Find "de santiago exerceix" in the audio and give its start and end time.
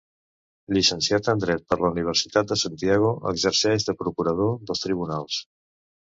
2.51-3.85